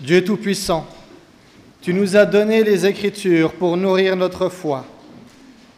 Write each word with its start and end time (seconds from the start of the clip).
Dieu 0.00 0.24
Tout-Puissant, 0.24 0.86
tu 1.82 1.92
nous 1.92 2.16
as 2.16 2.24
donné 2.24 2.64
les 2.64 2.86
Écritures 2.86 3.52
pour 3.52 3.76
nourrir 3.76 4.16
notre 4.16 4.48
foi. 4.48 4.86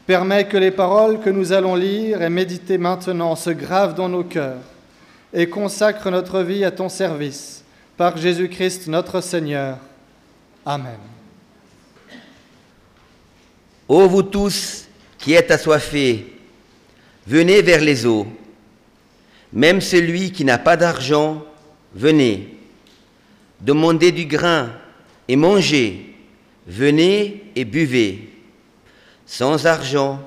Permets 0.06 0.46
que 0.46 0.56
les 0.56 0.70
paroles 0.70 1.18
que 1.18 1.28
nous 1.28 1.52
allons 1.52 1.74
lire 1.74 2.22
et 2.22 2.28
méditer 2.28 2.78
maintenant 2.78 3.34
se 3.34 3.50
gravent 3.50 3.96
dans 3.96 4.08
nos 4.08 4.22
cœurs 4.22 4.60
et 5.34 5.48
consacrent 5.48 6.10
notre 6.10 6.40
vie 6.42 6.64
à 6.64 6.70
ton 6.70 6.88
service, 6.88 7.64
par 7.96 8.16
Jésus-Christ 8.16 8.86
notre 8.86 9.20
Seigneur. 9.20 9.78
Amen. 10.64 10.98
Ô 13.88 14.06
vous 14.06 14.22
tous 14.22 14.86
qui 15.18 15.32
êtes 15.32 15.50
assoiffés, 15.50 16.32
venez 17.26 17.60
vers 17.60 17.80
les 17.80 18.06
eaux. 18.06 18.28
Même 19.52 19.80
celui 19.80 20.30
qui 20.30 20.44
n'a 20.44 20.58
pas 20.58 20.76
d'argent, 20.76 21.42
venez 21.92 22.61
demandez 23.62 24.12
du 24.12 24.26
grain 24.26 24.70
et 25.28 25.36
mangez, 25.36 26.14
venez 26.66 27.44
et 27.54 27.64
buvez, 27.64 28.28
sans 29.24 29.66
argent, 29.66 30.20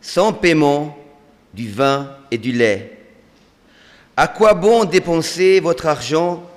sans 0.00 0.32
paiement, 0.32 0.96
du 1.52 1.70
vin 1.70 2.10
et 2.30 2.38
du 2.38 2.52
lait. 2.52 2.98
À 4.16 4.28
quoi 4.28 4.54
bon 4.54 4.84
dépenser 4.84 5.60
votre 5.60 5.86
argent 5.86 6.48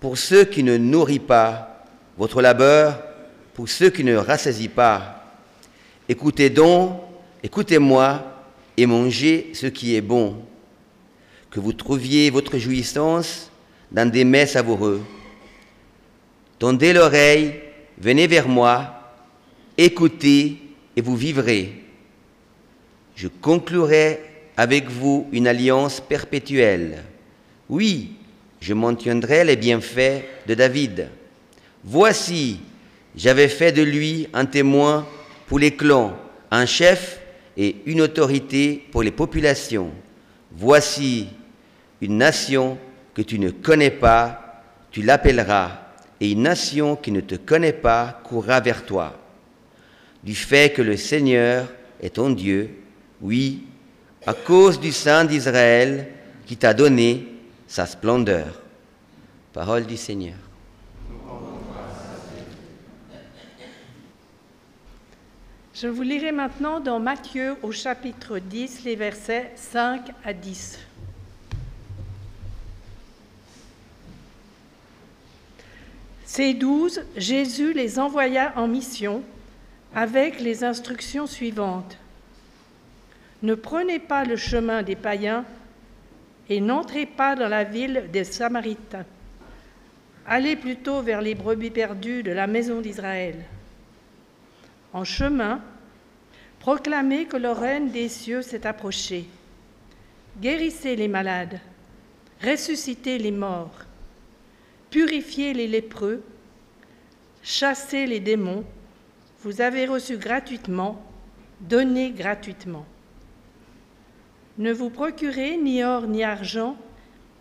pour 0.00 0.16
ceux 0.16 0.44
qui 0.44 0.62
ne 0.62 0.76
nourrit 0.76 1.18
pas, 1.18 1.84
votre 2.16 2.40
labeur 2.40 3.02
pour 3.54 3.68
ceux 3.68 3.90
qui 3.90 4.04
ne 4.04 4.16
rassasient 4.16 4.70
pas? 4.70 5.24
Écoutez 6.08 6.50
donc, 6.50 7.00
écoutez-moi 7.42 8.22
et 8.76 8.86
mangez 8.86 9.50
ce 9.54 9.66
qui 9.66 9.96
est 9.96 10.00
bon, 10.00 10.36
que 11.50 11.58
vous 11.60 11.72
trouviez 11.72 12.30
votre 12.30 12.58
jouissance 12.58 13.50
dans 13.90 14.08
des 14.08 14.24
mets 14.24 14.46
savoureux 14.46 15.02
Tendez 16.58 16.92
l'oreille, 16.92 17.54
venez 17.98 18.26
vers 18.26 18.48
moi, 18.48 19.14
écoutez 19.76 20.58
et 20.96 21.00
vous 21.00 21.16
vivrez. 21.16 21.72
Je 23.14 23.28
conclurai 23.28 24.20
avec 24.56 24.90
vous 24.90 25.28
une 25.30 25.46
alliance 25.46 26.00
perpétuelle. 26.00 27.04
Oui, 27.68 28.14
je 28.60 28.74
mentionnerai 28.74 29.44
les 29.44 29.54
bienfaits 29.54 30.24
de 30.48 30.54
David. 30.54 31.10
Voici, 31.84 32.58
j'avais 33.14 33.48
fait 33.48 33.70
de 33.70 33.82
lui 33.82 34.28
un 34.32 34.44
témoin 34.44 35.06
pour 35.46 35.60
les 35.60 35.76
clans, 35.76 36.16
un 36.50 36.66
chef 36.66 37.20
et 37.56 37.76
une 37.86 38.00
autorité 38.00 38.84
pour 38.90 39.04
les 39.04 39.12
populations. 39.12 39.92
Voici 40.50 41.28
une 42.00 42.18
nation 42.18 42.78
que 43.14 43.22
tu 43.22 43.38
ne 43.38 43.50
connais 43.50 43.92
pas, 43.92 44.64
tu 44.90 45.02
l'appelleras 45.02 45.87
et 46.20 46.32
une 46.32 46.42
nation 46.42 46.96
qui 46.96 47.12
ne 47.12 47.20
te 47.20 47.36
connaît 47.36 47.72
pas 47.72 48.20
courra 48.24 48.60
vers 48.60 48.84
toi. 48.84 49.14
Du 50.22 50.34
fait 50.34 50.72
que 50.72 50.82
le 50.82 50.96
Seigneur 50.96 51.68
est 52.00 52.14
ton 52.16 52.30
Dieu, 52.30 52.70
oui, 53.20 53.64
à 54.26 54.34
cause 54.34 54.80
du 54.80 54.92
Saint 54.92 55.24
d'Israël 55.24 56.08
qui 56.46 56.56
t'a 56.56 56.74
donné 56.74 57.28
sa 57.66 57.86
splendeur. 57.86 58.62
Parole 59.52 59.86
du 59.86 59.96
Seigneur. 59.96 60.36
Je 65.74 65.86
vous 65.86 66.02
lirai 66.02 66.32
maintenant 66.32 66.80
dans 66.80 66.98
Matthieu 66.98 67.54
au 67.62 67.70
chapitre 67.70 68.40
10 68.40 68.82
les 68.84 68.96
versets 68.96 69.52
5 69.54 70.10
à 70.24 70.32
10. 70.32 70.87
Ces 76.38 76.54
douze, 76.54 77.02
Jésus 77.16 77.72
les 77.72 77.98
envoya 77.98 78.52
en 78.54 78.68
mission 78.68 79.24
avec 79.92 80.38
les 80.38 80.62
instructions 80.62 81.26
suivantes. 81.26 81.98
Ne 83.42 83.56
prenez 83.56 83.98
pas 83.98 84.24
le 84.24 84.36
chemin 84.36 84.84
des 84.84 84.94
païens 84.94 85.44
et 86.48 86.60
n'entrez 86.60 87.06
pas 87.06 87.34
dans 87.34 87.48
la 87.48 87.64
ville 87.64 88.04
des 88.12 88.22
Samaritains. 88.22 89.04
Allez 90.28 90.54
plutôt 90.54 91.02
vers 91.02 91.22
les 91.22 91.34
brebis 91.34 91.72
perdues 91.72 92.22
de 92.22 92.30
la 92.30 92.46
maison 92.46 92.80
d'Israël. 92.80 93.34
En 94.92 95.02
chemin, 95.02 95.60
proclamez 96.60 97.24
que 97.24 97.36
le 97.36 97.50
règne 97.50 97.90
des 97.90 98.08
cieux 98.08 98.42
s'est 98.42 98.64
approché. 98.64 99.24
Guérissez 100.40 100.94
les 100.94 101.08
malades, 101.08 101.58
ressuscitez 102.40 103.18
les 103.18 103.32
morts 103.32 103.87
purifiez 104.90 105.52
les 105.54 105.66
lépreux, 105.66 106.22
chassez 107.42 108.06
les 108.06 108.20
démons, 108.20 108.64
vous 109.42 109.60
avez 109.60 109.86
reçu 109.86 110.16
gratuitement, 110.16 111.02
donnez 111.60 112.10
gratuitement. 112.10 112.86
Ne 114.58 114.72
vous 114.72 114.90
procurez 114.90 115.56
ni 115.56 115.84
or 115.84 116.06
ni 116.06 116.24
argent, 116.24 116.76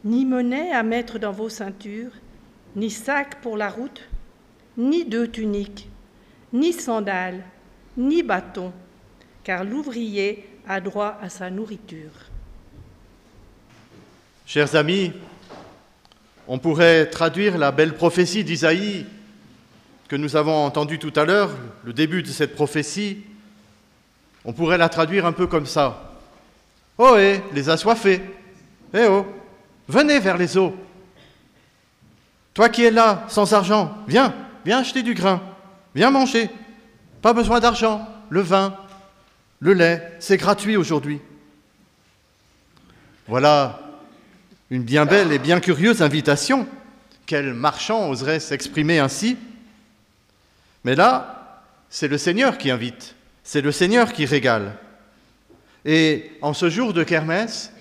ni 0.05 0.25
monnaie 0.25 0.71
à 0.71 0.83
mettre 0.83 1.17
dans 1.17 1.31
vos 1.31 1.49
ceintures, 1.49 2.11
ni 2.75 2.91
sac 2.91 3.41
pour 3.41 3.57
la 3.57 3.69
route, 3.69 4.07
ni 4.77 5.05
deux 5.05 5.27
tuniques, 5.27 5.89
ni 6.53 6.73
sandales, 6.73 7.43
ni 7.97 8.21
bâton, 8.21 8.71
car 9.43 9.63
l'ouvrier 9.63 10.47
a 10.67 10.79
droit 10.79 11.17
à 11.21 11.29
sa 11.29 11.49
nourriture. 11.49 12.11
Chers 14.45 14.75
amis, 14.75 15.11
on 16.47 16.59
pourrait 16.59 17.07
traduire 17.07 17.57
la 17.57 17.71
belle 17.71 17.95
prophétie 17.95 18.43
d'Isaïe 18.43 19.05
que 20.07 20.15
nous 20.15 20.37
avons 20.37 20.65
entendue 20.65 20.99
tout 20.99 21.11
à 21.17 21.25
l'heure, 21.25 21.51
le 21.83 21.91
début 21.91 22.23
de 22.23 22.27
cette 22.27 22.55
prophétie, 22.55 23.23
on 24.45 24.53
pourrait 24.53 24.77
la 24.77 24.87
traduire 24.87 25.25
un 25.25 25.33
peu 25.33 25.47
comme 25.47 25.65
ça. 25.65 26.13
Oh 26.97 27.17
hé, 27.17 27.41
les 27.53 27.69
assoiffés, 27.69 28.21
eh 28.93 29.05
oh, 29.05 29.25
venez 29.89 30.19
vers 30.19 30.37
les 30.37 30.57
eaux. 30.57 30.73
Toi 32.53 32.69
qui 32.69 32.85
es 32.85 32.91
là, 32.91 33.25
sans 33.27 33.51
argent, 33.51 33.97
viens, 34.07 34.33
viens 34.65 34.79
acheter 34.79 35.03
du 35.03 35.13
grain, 35.13 35.41
viens 35.93 36.09
manger. 36.09 36.49
Pas 37.21 37.33
besoin 37.33 37.59
d'argent, 37.59 38.07
le 38.29 38.39
vin, 38.39 38.77
le 39.59 39.73
lait, 39.73 40.15
c'est 40.19 40.37
gratuit 40.37 40.77
aujourd'hui. 40.77 41.19
Voilà 43.27 43.86
une 44.69 44.83
bien 44.83 45.05
belle 45.05 45.31
et 45.31 45.39
bien 45.39 45.59
curieuse 45.59 46.01
invitation. 46.01 46.67
Quel 47.25 47.53
marchand 47.53 48.09
oserait 48.09 48.39
s'exprimer 48.39 48.99
ainsi? 48.99 49.37
Mais 50.83 50.95
là, 50.95 51.63
c'est 51.89 52.07
le 52.07 52.17
Seigneur 52.17 52.57
qui 52.57 52.71
invite, 52.71 53.15
c'est 53.43 53.61
le 53.61 53.71
Seigneur 53.71 54.13
qui 54.13 54.25
régale. 54.25 54.77
Et 55.85 56.31
en 56.41 56.53
ce 56.53 56.69
jour 56.69 56.93
de 56.93 57.03
Kermès, 57.03 57.71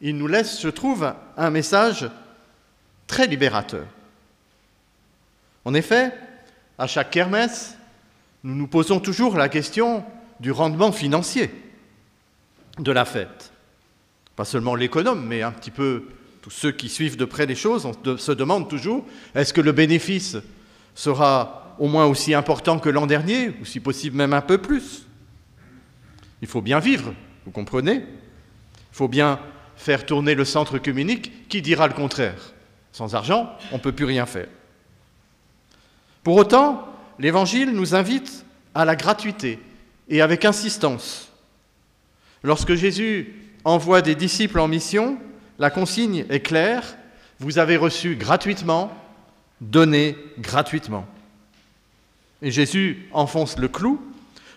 il 0.00 0.16
nous 0.16 0.26
laisse, 0.26 0.60
je 0.60 0.68
trouve, 0.68 1.14
un 1.36 1.50
message 1.50 2.10
très 3.06 3.26
libérateur. 3.26 3.86
En 5.64 5.72
effet, 5.72 6.12
à 6.78 6.86
chaque 6.86 7.10
Kermès, 7.10 7.76
nous 8.42 8.54
nous 8.54 8.66
posons 8.66 9.00
toujours 9.00 9.36
la 9.36 9.48
question 9.48 10.04
du 10.40 10.52
rendement 10.52 10.92
financier 10.92 11.50
de 12.78 12.92
la 12.92 13.06
fête. 13.06 13.52
Pas 14.36 14.44
seulement 14.44 14.74
l'économe, 14.74 15.24
mais 15.26 15.42
un 15.42 15.52
petit 15.52 15.70
peu 15.70 16.04
tous 16.44 16.50
ceux 16.50 16.72
qui 16.72 16.90
suivent 16.90 17.16
de 17.16 17.24
près 17.24 17.46
les 17.46 17.54
choses 17.54 17.90
se 18.18 18.32
demandent 18.32 18.68
toujours, 18.68 19.06
est-ce 19.34 19.54
que 19.54 19.62
le 19.62 19.72
bénéfice 19.72 20.36
sera 20.94 21.74
au 21.78 21.88
moins 21.88 22.04
aussi 22.04 22.34
important 22.34 22.78
que 22.78 22.90
l'an 22.90 23.06
dernier, 23.06 23.54
ou 23.62 23.64
si 23.64 23.80
possible 23.80 24.18
même 24.18 24.34
un 24.34 24.42
peu 24.42 24.58
plus? 24.58 25.06
Il 26.42 26.46
faut 26.46 26.60
bien 26.60 26.80
vivre, 26.80 27.14
vous 27.46 27.50
comprenez? 27.50 27.94
Il 27.94 28.92
faut 28.92 29.08
bien 29.08 29.40
faire 29.76 30.04
tourner 30.04 30.34
le 30.34 30.44
centre 30.44 30.76
communique, 30.76 31.48
qui 31.48 31.62
dira 31.62 31.88
le 31.88 31.94
contraire? 31.94 32.52
Sans 32.92 33.14
argent, 33.14 33.50
on 33.72 33.76
ne 33.76 33.80
peut 33.80 33.92
plus 33.92 34.04
rien 34.04 34.26
faire. 34.26 34.48
Pour 36.22 36.36
autant, 36.36 36.86
l'Évangile 37.18 37.70
nous 37.70 37.94
invite 37.94 38.44
à 38.74 38.84
la 38.84 38.96
gratuité 38.96 39.58
et 40.10 40.20
avec 40.20 40.44
insistance. 40.44 41.32
Lorsque 42.42 42.74
Jésus 42.74 43.34
envoie 43.64 44.02
des 44.02 44.14
disciples 44.14 44.60
en 44.60 44.68
mission, 44.68 45.18
la 45.58 45.70
consigne 45.70 46.26
est 46.28 46.40
claire, 46.40 46.96
vous 47.40 47.58
avez 47.58 47.76
reçu 47.76 48.16
gratuitement, 48.16 48.92
donnez 49.60 50.16
gratuitement. 50.38 51.06
Et 52.42 52.50
Jésus 52.50 53.08
enfonce 53.12 53.58
le 53.58 53.68
clou, 53.68 54.00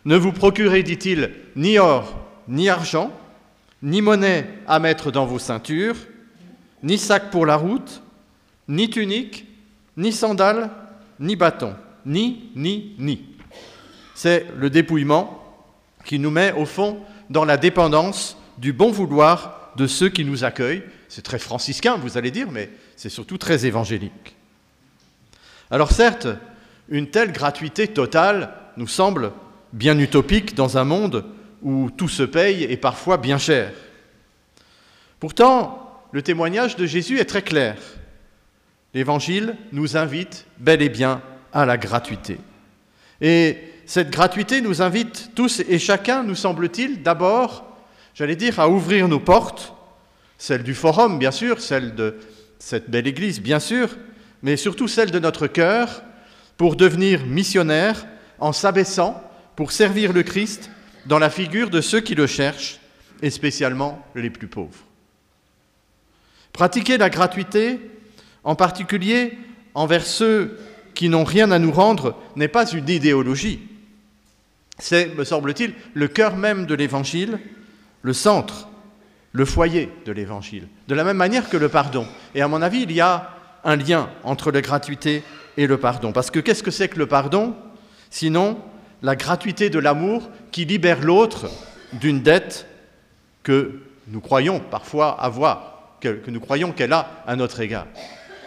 ne 0.05 0.15
vous 0.15 0.31
procurez, 0.31 0.83
dit-il, 0.83 1.31
ni 1.55 1.79
or, 1.79 2.17
ni 2.47 2.69
argent, 2.69 3.11
ni 3.81 4.01
monnaie 4.01 4.47
à 4.67 4.79
mettre 4.79 5.11
dans 5.11 5.25
vos 5.25 5.39
ceintures, 5.39 5.97
ni 6.83 6.97
sac 6.97 7.29
pour 7.29 7.45
la 7.45 7.55
route, 7.55 8.01
ni 8.67 8.89
tunique, 8.89 9.45
ni 9.95 10.11
sandales, 10.11 10.69
ni 11.19 11.35
bâton, 11.35 11.75
ni, 12.05 12.51
ni, 12.55 12.95
ni. 13.00 13.25
C'est 14.15 14.47
le 14.57 14.69
dépouillement 14.69 15.43
qui 16.05 16.19
nous 16.19 16.31
met 16.31 16.53
au 16.53 16.65
fond 16.65 17.00
dans 17.29 17.45
la 17.45 17.57
dépendance 17.57 18.38
du 18.57 18.73
bon 18.73 18.91
vouloir 18.91 19.56
de 19.77 19.88
ceux 19.88 20.09
qui 20.09 20.25
nous 20.25 20.44
accueillent. 20.44 20.83
C'est 21.07 21.21
très 21.21 21.39
franciscain, 21.39 21.95
vous 21.95 22.18
allez 22.18 22.31
dire, 22.31 22.51
mais 22.51 22.69
c'est 22.95 23.09
surtout 23.09 23.38
très 23.38 23.65
évangélique. 23.65 24.35
Alors 25.71 25.91
certes, 25.91 26.27
une 26.89 27.09
telle 27.09 27.31
gratuité 27.31 27.88
totale 27.88 28.53
nous 28.75 28.88
semble 28.88 29.31
bien 29.74 29.97
utopique 30.00 30.56
dans 30.56 30.77
un 30.77 30.83
monde 30.83 31.25
où 31.62 31.89
tout 31.95 32.07
se 32.09 32.24
paye 32.24 32.63
et 32.63 32.77
parfois 32.77 33.18
bien 33.18 33.38
cher. 33.38 33.71
Pourtant, 35.19 36.01
le 36.12 36.21
témoignage 36.21 36.75
de 36.75 36.85
Jésus 36.85 37.19
est 37.19 37.25
très 37.25 37.41
clair. 37.41 37.75
L'Évangile 38.94 39.56
nous 39.71 39.97
invite 39.97 40.45
bel 40.57 40.81
et 40.81 40.89
bien 40.89 41.21
à 41.53 41.65
la 41.65 41.77
gratuité. 41.77 42.38
Et 43.21 43.57
cette 43.85 44.09
gratuité 44.09 44.62
nous 44.62 44.81
invite 44.81 45.31
tous 45.35 45.62
et 45.62 45.79
chacun, 45.79 46.24
nous 46.24 46.35
semble-t-il, 46.35 47.03
d'abord, 47.03 47.66
j'allais 48.17 48.35
dire, 48.35 48.59
à 48.59 48.67
ouvrir 48.67 49.07
nos 49.07 49.19
portes, 49.19 49.73
celle 50.39 50.63
du 50.63 50.73
forum, 50.73 51.19
bien 51.19 51.29
sûr, 51.29 51.61
celle 51.61 51.93
de 51.93 52.15
cette 52.57 52.89
belle 52.89 53.05
Église, 53.05 53.39
bien 53.39 53.59
sûr, 53.59 53.95
mais 54.41 54.57
surtout 54.57 54.87
celle 54.87 55.11
de 55.11 55.19
notre 55.19 55.45
cœur, 55.45 56.01
pour 56.57 56.75
devenir 56.75 57.27
missionnaire 57.27 58.07
en 58.39 58.53
s'abaissant 58.53 59.21
pour 59.55 59.71
servir 59.71 60.13
le 60.13 60.23
Christ 60.23 60.71
dans 61.05 61.19
la 61.19 61.29
figure 61.29 61.69
de 61.69 61.79
ceux 61.79 61.99
qui 61.99 62.15
le 62.15 62.25
cherchent, 62.25 62.79
et 63.21 63.29
spécialement 63.29 64.03
les 64.15 64.31
plus 64.31 64.47
pauvres. 64.47 64.83
Pratiquer 66.53 66.97
la 66.97 67.11
gratuité, 67.11 67.79
en 68.43 68.55
particulier 68.55 69.37
envers 69.75 70.05
ceux 70.05 70.59
qui 70.95 71.09
n'ont 71.09 71.23
rien 71.23 71.51
à 71.51 71.59
nous 71.59 71.71
rendre, 71.71 72.15
n'est 72.35 72.47
pas 72.47 72.67
une 72.71 72.89
idéologie. 72.89 73.59
C'est, 74.79 75.15
me 75.15 75.23
semble-t-il, 75.23 75.73
le 75.93 76.07
cœur 76.07 76.35
même 76.35 76.65
de 76.65 76.73
l'Évangile, 76.73 77.39
le 78.01 78.13
centre, 78.13 78.67
le 79.31 79.45
foyer 79.45 79.91
de 80.05 80.11
l'Évangile, 80.11 80.67
de 80.88 80.95
la 80.95 81.03
même 81.03 81.17
manière 81.17 81.49
que 81.49 81.57
le 81.57 81.69
pardon. 81.69 82.07
Et 82.35 82.41
à 82.41 82.47
mon 82.47 82.61
avis, 82.61 82.83
il 82.83 82.91
y 82.91 83.01
a 83.01 83.29
un 83.63 83.75
lien 83.75 84.09
entre 84.23 84.51
la 84.51 84.61
gratuité 84.61 85.23
et 85.57 85.67
le 85.67 85.77
pardon. 85.77 86.11
Parce 86.11 86.31
que 86.31 86.39
qu'est-ce 86.39 86.63
que 86.63 86.71
c'est 86.71 86.88
que 86.88 86.99
le 86.99 87.07
pardon? 87.07 87.55
Sinon, 88.09 88.57
la 89.01 89.15
gratuité 89.15 89.69
de 89.69 89.79
l'amour 89.79 90.29
qui 90.51 90.65
libère 90.65 91.01
l'autre 91.01 91.49
d'une 91.94 92.21
dette 92.21 92.67
que 93.44 93.81
nous 94.07 94.21
croyons 94.21 94.59
parfois 94.59 95.21
avoir, 95.21 95.97
que, 96.00 96.21
nous 96.27 96.39
croyons 96.39 96.71
qu'elle 96.71 96.93
a 96.93 97.23
à 97.27 97.35
notre 97.35 97.59
égard. 97.59 97.88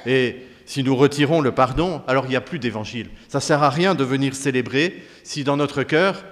Et 0.07 0.47
si 0.67 0.83
nous 0.83 0.97
retirons 0.97 1.41
le 1.41 1.53
pardon, 1.53 2.03
alors 2.07 2.25
il 2.27 2.31
n'y 2.31 2.37
a 2.37 2.41
plus 2.41 2.59
d'évangile. 2.59 3.11
Ça 3.29 3.39
ne 3.39 3.43
sert 3.43 3.63
à 3.63 3.71
rien 3.71 3.95
de 3.95 4.05
venir 4.05 4.35
célébrer 4.35 5.05
si 5.25 5.45
dans 5.45 5.57
notre 5.57 5.83
cœur, 5.83 6.25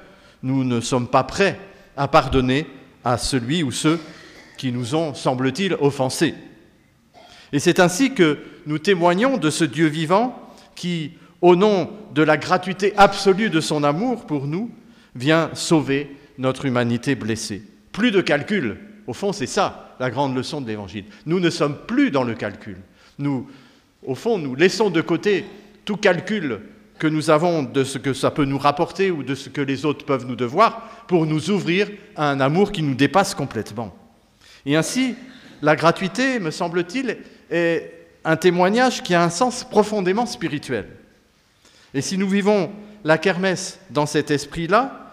nous 0.43 0.65
ne 0.65 0.81
sommes 0.81 1.09
pas 1.09 1.25
prêts 1.25 1.59
à 1.97 2.09
pardonner 2.09 2.67
à 3.05 3.19
celui 3.19 3.63
ou 3.63 3.71
ceux 3.71 4.01
qui 4.57 4.73
nous 4.73 4.95
ont, 4.95 5.15
semble-t-il, 5.15 5.75
offensés. 5.75 6.35
Et 7.53 7.59
c'est 7.59 7.81
ainsi 7.81 8.13
que 8.13 8.39
nous 8.67 8.79
témoignons 8.79 9.37
de 9.37 9.51
ce 9.51 9.65
Dieu 9.65 9.87
vivant 9.87 10.39
qui, 10.75 11.13
au 11.41 11.57
nom 11.57 11.91
de 12.15 12.23
la 12.23 12.37
gratuité 12.37 12.93
absolue 12.97 13.51
de 13.51 13.61
son 13.61 13.85
amour 13.85 14.27
pour 14.27 14.47
nous, 14.47 14.71
vient 15.15 15.51
sauver 15.55 16.15
notre 16.37 16.67
humanité 16.67 17.15
blessée. 17.15 17.63
Plus 17.93 18.11
de 18.11 18.21
calcul. 18.21 18.77
Au 19.07 19.15
fond, 19.15 19.33
c'est 19.33 19.47
ça 19.47 19.97
la 19.99 20.11
grande 20.11 20.37
leçon 20.37 20.61
de 20.61 20.69
l'Évangile. 20.69 21.05
Nous 21.27 21.41
ne 21.41 21.51
sommes 21.51 21.77
plus 21.87 22.11
dans 22.11 22.25
le 22.25 22.35
calcul. 22.35 22.77
Nous, 23.19 23.49
au 24.07 24.15
fond, 24.15 24.39
nous 24.39 24.55
laissons 24.55 24.91
de 24.91 25.01
côté 25.01 25.45
tout 25.85 25.97
calcul 25.97 26.61
que 26.99 27.07
nous 27.07 27.31
avons 27.31 27.63
de 27.63 27.85
ce 27.85 27.99
que 27.99 28.13
ça 28.13 28.31
peut 28.31 28.45
nous 28.45 28.59
rapporter 28.59 29.11
ou 29.11 29.23
de 29.23 29.35
ce 29.35 29.49
que 29.49 29.61
les 29.61 29.85
autres 29.85 30.05
peuvent 30.05 30.27
nous 30.27 30.37
devoir 30.37 30.83
pour 31.07 31.27
nous 31.27 31.51
ouvrir 31.51 31.89
à 32.17 32.31
un 32.31 32.41
amour 32.41 32.73
qui 32.73 32.83
nous 32.83 32.95
dépasse 32.95 33.35
complètement. 33.35 33.95
Et 34.67 34.77
ainsi, 34.77 35.15
la 35.63 35.77
gratuité, 35.77 36.39
me 36.39 36.51
semble-t-il, 36.51 37.19
est 37.51 37.95
un 38.25 38.37
témoignage 38.37 39.03
qui 39.03 39.15
a 39.15 39.23
un 39.23 39.31
sens 39.31 39.65
profondément 39.65 40.27
spirituel. 40.27 40.87
Et 41.95 42.03
si 42.03 42.19
nous 42.19 42.29
vivons 42.29 42.71
la 43.05 43.17
kermesse 43.17 43.81
dans 43.91 44.07
cet 44.07 44.31
esprit-là, 44.31 45.13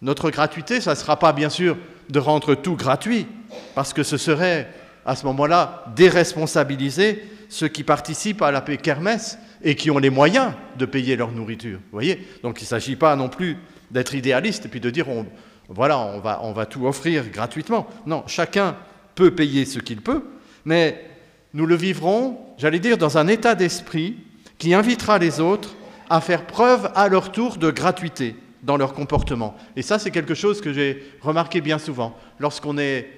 notre 0.00 0.30
gratuité, 0.30 0.80
ça 0.80 0.92
ne 0.92 0.96
sera 0.96 1.18
pas 1.18 1.32
bien 1.32 1.50
sûr 1.50 1.76
de 2.08 2.18
rendre 2.18 2.54
tout 2.54 2.76
gratuit, 2.76 3.26
parce 3.74 3.92
que 3.92 4.02
ce 4.02 4.16
serait 4.16 4.70
à 5.04 5.16
ce 5.16 5.26
moment-là 5.26 5.84
déresponsabiliser 5.96 7.22
ceux 7.48 7.68
qui 7.68 7.84
participent 7.84 8.42
à 8.42 8.50
la 8.50 8.60
kermesse 8.60 9.38
et 9.62 9.74
qui 9.74 9.90
ont 9.90 9.98
les 9.98 10.10
moyens 10.10 10.52
de 10.78 10.86
payer 10.86 11.16
leur 11.16 11.32
nourriture. 11.32 11.78
Vous 11.78 11.92
voyez? 11.92 12.26
Donc 12.42 12.60
il 12.60 12.64
ne 12.64 12.68
s'agit 12.68 12.96
pas 12.96 13.16
non 13.16 13.28
plus 13.28 13.56
d'être 13.90 14.14
idéaliste 14.14 14.66
et 14.66 14.68
puis 14.68 14.80
de 14.80 14.90
dire 14.90 15.08
on, 15.08 15.26
voilà, 15.68 15.98
on 15.98 16.20
va, 16.20 16.40
on 16.42 16.52
va 16.52 16.66
tout 16.66 16.86
offrir 16.86 17.28
gratuitement. 17.30 17.86
Non, 18.06 18.24
chacun 18.26 18.76
peut 19.14 19.30
payer 19.30 19.64
ce 19.64 19.78
qu'il 19.78 20.00
peut, 20.00 20.24
mais 20.64 21.04
nous 21.52 21.66
le 21.66 21.76
vivrons, 21.76 22.38
j'allais 22.58 22.80
dire, 22.80 22.98
dans 22.98 23.16
un 23.16 23.28
état 23.28 23.54
d'esprit 23.54 24.16
qui 24.58 24.74
invitera 24.74 25.18
les 25.18 25.40
autres 25.40 25.76
à 26.10 26.20
faire 26.20 26.46
preuve 26.46 26.90
à 26.94 27.08
leur 27.08 27.32
tour 27.32 27.56
de 27.56 27.70
gratuité 27.70 28.36
dans 28.62 28.76
leur 28.76 28.94
comportement. 28.94 29.56
Et 29.76 29.82
ça, 29.82 29.98
c'est 29.98 30.10
quelque 30.10 30.34
chose 30.34 30.60
que 30.60 30.72
j'ai 30.72 31.02
remarqué 31.20 31.60
bien 31.60 31.78
souvent. 31.78 32.16
Lorsqu'on 32.38 32.78
est 32.78 33.08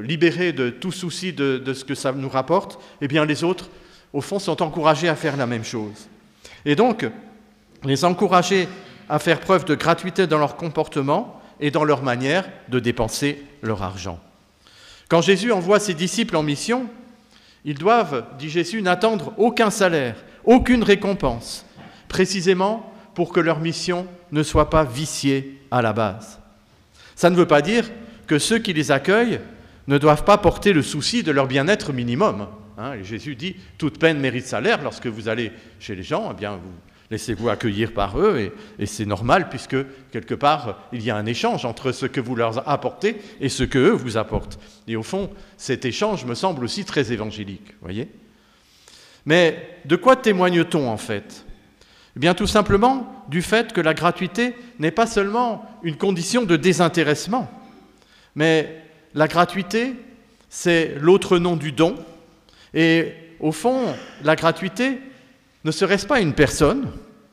libéré 0.00 0.52
de 0.52 0.70
tout 0.70 0.92
souci 0.92 1.32
de, 1.32 1.58
de, 1.58 1.74
ce 1.74 1.84
que 1.84 1.94
ça 1.94 2.12
nous 2.12 2.28
rapporte, 2.28 2.78
eh 3.00 3.08
bien 3.08 3.24
les 3.24 3.44
autres, 3.44 3.68
au 4.12 4.20
fond, 4.20 4.38
sont 4.38 4.62
encouragés 4.62 5.08
à 5.08 5.16
faire 5.16 5.36
la 5.36 5.46
même 5.46 5.64
chose. 5.64 6.08
Et 6.64 6.76
donc, 6.76 7.06
les 7.84 8.04
encourager 8.04 8.68
à 9.08 9.18
faire 9.18 9.40
preuve 9.40 9.64
de 9.64 9.74
gratuité 9.74 10.26
dans 10.26 10.38
leur 10.38 10.56
comportement 10.56 11.40
et 11.60 11.70
dans 11.70 11.84
leur 11.84 12.02
manière 12.02 12.48
de 12.68 12.78
dépenser 12.78 13.42
leur 13.62 13.82
argent. 13.82 14.18
Quand 15.08 15.20
Jésus 15.20 15.52
envoie 15.52 15.80
ses 15.80 15.94
disciples 15.94 16.36
en 16.36 16.42
mission, 16.42 16.88
ils 17.64 17.78
doivent, 17.78 18.24
dit 18.38 18.48
Jésus, 18.48 18.82
n'attendre 18.82 19.32
aucun 19.36 19.70
salaire, 19.70 20.16
aucune 20.44 20.82
récompense, 20.82 21.64
précisément 22.08 22.92
pour 23.14 23.32
que 23.32 23.40
leur 23.40 23.60
mission 23.60 24.06
ne 24.32 24.42
soit 24.42 24.70
pas 24.70 24.84
viciée 24.84 25.60
à 25.70 25.82
la 25.82 25.92
base. 25.92 26.40
Ça 27.14 27.30
ne 27.30 27.36
veut 27.36 27.46
pas 27.46 27.62
dire 27.62 27.90
que 28.26 28.38
ceux 28.38 28.58
qui 28.58 28.72
les 28.72 28.90
accueillent 28.90 29.40
ne 29.88 29.98
doivent 29.98 30.24
pas 30.24 30.38
porter 30.38 30.72
le 30.72 30.82
souci 30.82 31.22
de 31.22 31.32
leur 31.32 31.46
bien-être 31.46 31.92
minimum. 31.92 32.46
Hein. 32.78 33.02
Jésus 33.02 33.34
dit 33.34 33.56
toute 33.78 33.98
peine 33.98 34.18
mérite 34.18 34.46
salaire. 34.46 34.82
Lorsque 34.82 35.06
vous 35.06 35.28
allez 35.28 35.52
chez 35.80 35.94
les 35.94 36.02
gens, 36.02 36.30
eh 36.32 36.34
bien 36.34 36.52
vous 36.56 36.72
laissez-vous 37.12 37.50
accueillir 37.50 37.92
par 37.92 38.18
eux 38.18 38.52
et, 38.78 38.86
c'est 38.86 39.04
normal 39.04 39.50
puisque 39.50 39.76
quelque 40.10 40.34
part 40.34 40.88
il 40.92 41.02
y 41.02 41.10
a 41.10 41.16
un 41.16 41.26
échange 41.26 41.66
entre 41.66 41.92
ce 41.92 42.06
que 42.06 42.22
vous 42.22 42.34
leur 42.34 42.66
apportez 42.68 43.16
et 43.40 43.50
ce 43.50 43.64
que 43.64 43.78
eux 43.78 43.92
vous 43.92 44.16
apportent. 44.16 44.58
Et 44.88 44.96
au 44.96 45.02
fond, 45.02 45.30
cet 45.58 45.84
échange 45.84 46.24
me 46.24 46.34
semble 46.34 46.64
aussi 46.64 46.84
très 46.84 47.12
évangélique, 47.12 47.74
voyez. 47.82 48.08
Mais 49.26 49.78
de 49.84 49.94
quoi 49.94 50.16
témoigne-t-on 50.16 50.88
en 50.88 50.96
fait? 50.96 51.44
Eh 52.16 52.18
bien 52.18 52.34
tout 52.34 52.46
simplement 52.46 53.24
du 53.28 53.42
fait 53.42 53.72
que 53.72 53.80
la 53.80 53.94
gratuité 53.94 54.54
n'est 54.78 54.90
pas 54.90 55.06
seulement 55.06 55.66
une 55.82 55.96
condition 55.96 56.44
de 56.44 56.56
désintéressement, 56.56 57.50
mais 58.34 58.82
la 59.14 59.28
gratuité, 59.28 59.94
c'est 60.48 60.94
l'autre 61.00 61.38
nom 61.38 61.56
du 61.56 61.72
don. 61.72 61.96
Et 62.74 63.12
au 63.40 63.52
fond, 63.52 63.94
la 64.22 64.36
gratuité, 64.36 64.98
ne 65.64 65.70
serait-ce 65.70 66.06
pas 66.06 66.20
une 66.20 66.32
personne 66.32 66.88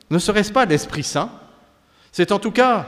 Ne 0.09 0.19
serait-ce 0.19 0.51
pas 0.51 0.65
l'Esprit 0.65 1.03
Saint? 1.03 1.31
C'est 2.11 2.31
en 2.31 2.39
tout 2.39 2.51
cas, 2.51 2.87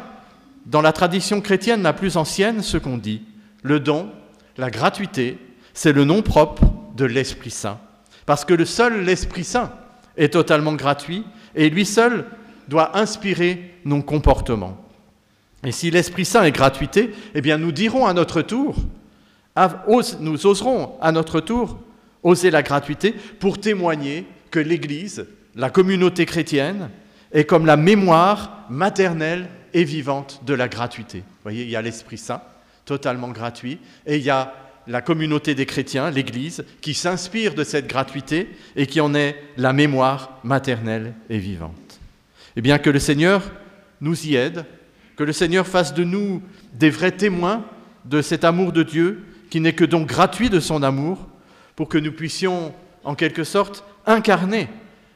dans 0.65 0.81
la 0.81 0.91
tradition 0.91 1.41
chrétienne 1.41 1.83
la 1.83 1.93
plus 1.93 2.17
ancienne, 2.17 2.61
ce 2.61 2.77
qu'on 2.77 2.97
dit. 2.97 3.23
Le 3.63 3.79
don, 3.79 4.09
la 4.57 4.69
gratuité, 4.69 5.37
c'est 5.73 5.93
le 5.93 6.03
nom 6.03 6.21
propre 6.21 6.63
de 6.95 7.05
l'Esprit 7.05 7.51
Saint. 7.51 7.79
Parce 8.25 8.45
que 8.45 8.53
le 8.53 8.65
seul 8.65 9.03
l'Esprit 9.03 9.43
Saint 9.43 9.71
est 10.17 10.33
totalement 10.33 10.73
gratuit 10.73 11.23
et 11.55 11.69
lui 11.69 11.85
seul 11.85 12.25
doit 12.67 12.97
inspirer 12.97 13.75
nos 13.85 14.01
comportements. 14.01 14.77
Et 15.63 15.71
si 15.71 15.91
l'Esprit 15.91 16.25
Saint 16.25 16.43
est 16.43 16.51
gratuité, 16.51 17.11
eh 17.35 17.41
bien 17.41 17.57
nous 17.57 17.71
dirons 17.71 18.05
à 18.05 18.13
notre 18.13 18.41
tour, 18.41 18.75
nous 20.19 20.45
oserons 20.45 20.97
à 21.01 21.11
notre 21.11 21.39
tour 21.39 21.79
oser 22.23 22.51
la 22.51 22.63
gratuité 22.63 23.13
pour 23.39 23.59
témoigner 23.59 24.25
que 24.49 24.59
l'Église, 24.59 25.25
la 25.55 25.69
communauté 25.69 26.25
chrétienne, 26.25 26.89
est 27.31 27.45
comme 27.45 27.65
la 27.65 27.77
mémoire 27.77 28.65
maternelle 28.69 29.47
et 29.73 29.83
vivante 29.83 30.41
de 30.45 30.53
la 30.53 30.67
gratuité. 30.67 31.19
Vous 31.19 31.43
voyez, 31.43 31.63
il 31.63 31.69
y 31.69 31.75
a 31.75 31.81
l'Esprit 31.81 32.17
Saint, 32.17 32.41
totalement 32.85 33.29
gratuit, 33.29 33.79
et 34.05 34.17
il 34.17 34.23
y 34.23 34.29
a 34.29 34.53
la 34.87 35.01
communauté 35.01 35.55
des 35.55 35.65
chrétiens, 35.65 36.09
l'Église, 36.09 36.65
qui 36.81 36.93
s'inspire 36.93 37.53
de 37.53 37.63
cette 37.63 37.87
gratuité 37.87 38.49
et 38.75 38.87
qui 38.87 38.99
en 38.99 39.13
est 39.13 39.41
la 39.57 39.73
mémoire 39.73 40.39
maternelle 40.43 41.13
et 41.29 41.37
vivante. 41.37 41.99
Eh 42.55 42.61
bien, 42.61 42.79
que 42.79 42.89
le 42.89 42.99
Seigneur 42.99 43.43
nous 44.01 44.25
y 44.25 44.35
aide, 44.35 44.65
que 45.21 45.25
le 45.27 45.33
Seigneur 45.33 45.67
fasse 45.67 45.93
de 45.93 46.03
nous 46.03 46.41
des 46.73 46.89
vrais 46.89 47.11
témoins 47.11 47.63
de 48.05 48.23
cet 48.23 48.43
amour 48.43 48.71
de 48.71 48.81
Dieu, 48.81 49.23
qui 49.51 49.59
n'est 49.59 49.75
que 49.75 49.85
donc 49.85 50.07
gratuit 50.07 50.49
de 50.49 50.59
son 50.59 50.81
amour, 50.81 51.27
pour 51.75 51.89
que 51.89 51.99
nous 51.99 52.11
puissions, 52.11 52.73
en 53.03 53.13
quelque 53.13 53.43
sorte, 53.43 53.83
incarner 54.07 54.67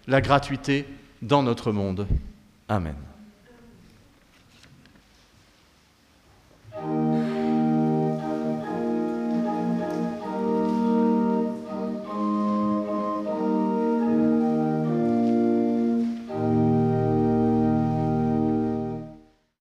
la 0.05 0.21
gratuité 0.21 0.85
dans 1.23 1.41
notre 1.41 1.71
monde. 1.71 2.05
Amen. 2.69 2.93